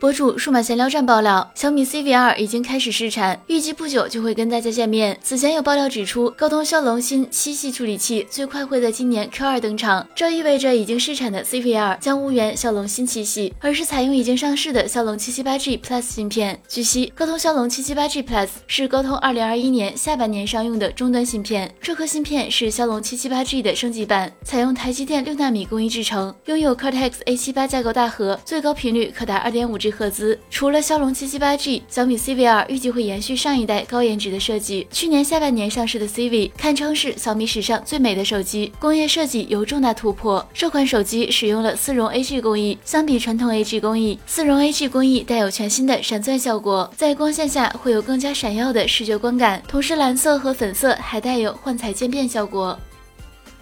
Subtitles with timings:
[0.00, 5.18] 博主数码闲聊站爆料，小米 CV2 已经开始试产，预计不久就会跟大家见面。
[5.22, 16.58] 此前有爆料指出，高通骁龙新七系处理器最快会在今年 Q2 登场，这意味着已经试产的 CV2 将无缘骁龙新七系，而是采用已经上市的骁龙 778G Plus 芯片。
[16.66, 29.89] 据悉，高通骁龙 778G Plus 是高通2021年下半年商用的终端芯片，这颗芯片是骁龙 778G 的升级版，采用台积电六纳米工艺制成，拥有 Cortex A78 架构大核，最高频率可达2.5 G。
[29.90, 30.38] 赫兹。
[30.50, 34.86] 除了骁龙七七八 G，小米 CV2 预计会延续上一代高颜值的设计。
[34.90, 40.46] 去年下半年上市的 CV 堪称是小米史上最美的手机，工业设计有重大突破。
[40.54, 49.62] 这款手机使用了丝绒 AG 工艺，相比传统 AG 工艺，丝绒 AG 工艺带有全新的闪钻效果，在光线下会有更加闪耀的视觉观感。
[49.66, 52.78] 同时，蓝色和粉色还带有幻彩渐变效果。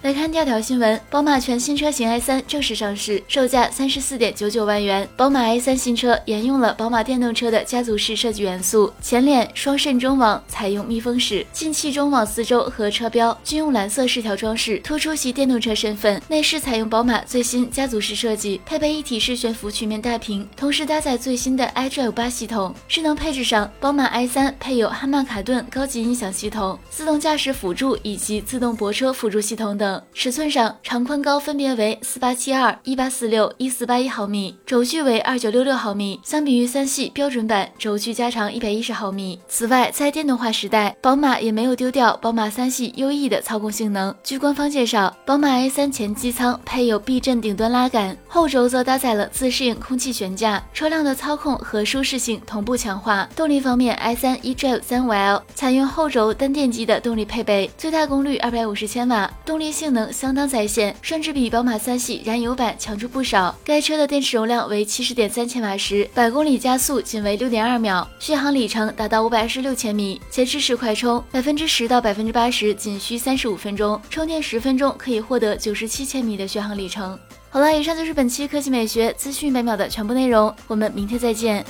[0.01, 5.05] 来看第二条新闻，宝马全新车型 i3 正式上市，售价三十四点九九万元。
[5.17, 16.21] 宝马 i3 新车沿用了宝马电动车的家族式设计元素，前脸双肾中网采用密封式，进气中网四周和车标均用蓝色饰条装饰，突出其电动车身份。
[16.29, 22.73] 内饰采用宝马最新家族式设计，配备一体式悬浮曲面大屏，同时搭载最新的 iDrive 八系统。
[22.87, 29.88] 智能配置上，宝马 i3 配有汉曼卡顿高级音响系统、自动驾驶辅助以及自动泊车辅助系统等。
[30.13, 36.19] 尺寸上，长宽高分别为四八七二、一八四六、一四八一毫米，轴距为二九六六毫米。
[36.23, 39.39] 相比于三系标准版，轴距加长一百一十毫米。
[39.47, 44.13] 此外，在电动化时代，宝马也没有丢掉宝马三系优异的操控性能。
[44.21, 53.29] 据官方介绍，宝马 i3 前机舱配有避震顶端拉杆，后轴则搭载了自适应空气悬架，车辆的操控和舒适性同步强化。
[53.33, 59.69] 动力方面，i3 eDrive 三五 L 采用后轴单电机的动力配备，最大功率二百五十千瓦，动力。
[59.79, 63.55] 性能相当在线，甚至比宝马三系燃油版强出不少。
[63.63, 77.17] 该车的电池容量为七十点三千瓦时，百公里加速仅为六点二秒，续航里程达到五百二十六千米，且支持快充，百分之十到百分之八十仅需三十五分钟，充电十分钟可以获得九十七千米的续航里程。
[77.49, 81.65] 好了，以上就是本期科技美学资讯每秒的全部内容，我们明天再见。